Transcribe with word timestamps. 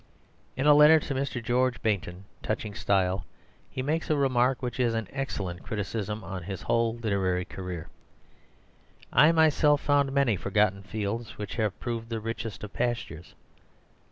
In 0.57 0.65
a 0.65 0.73
letter 0.73 0.99
to 0.99 1.13
Mr. 1.13 1.43
George 1.43 1.79
Bainton, 1.83 2.25
touching 2.41 2.73
style, 2.73 3.23
he 3.69 3.83
makes 3.83 4.09
a 4.09 4.15
remark 4.15 4.63
which 4.63 4.79
is 4.79 4.95
an 4.95 5.07
excellent 5.11 5.61
criticism 5.61 6.23
on 6.23 6.41
his 6.41 6.63
whole 6.63 6.95
literary 6.95 7.45
career: 7.45 7.87
"I 9.13 9.31
myself 9.31 9.79
found 9.79 10.11
many 10.11 10.35
forgotten 10.37 10.81
fields 10.81 11.37
which 11.37 11.53
have 11.57 11.79
proved 11.79 12.09
the 12.09 12.19
richest 12.19 12.63
of 12.63 12.73
pastures." 12.73 13.35